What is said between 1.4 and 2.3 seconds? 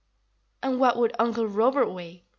Robert weigh?"